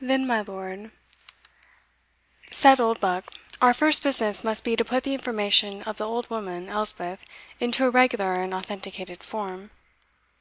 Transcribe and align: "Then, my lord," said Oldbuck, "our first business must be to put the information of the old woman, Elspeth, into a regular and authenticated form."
"Then, 0.00 0.26
my 0.26 0.40
lord," 0.40 0.90
said 2.50 2.80
Oldbuck, 2.80 3.26
"our 3.62 3.72
first 3.72 4.02
business 4.02 4.42
must 4.42 4.64
be 4.64 4.74
to 4.74 4.84
put 4.84 5.04
the 5.04 5.14
information 5.14 5.82
of 5.84 5.98
the 5.98 6.08
old 6.08 6.28
woman, 6.28 6.68
Elspeth, 6.68 7.20
into 7.60 7.84
a 7.86 7.90
regular 7.90 8.42
and 8.42 8.52
authenticated 8.52 9.22
form." 9.22 9.70